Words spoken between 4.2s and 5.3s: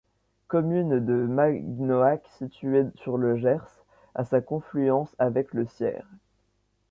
sa confluence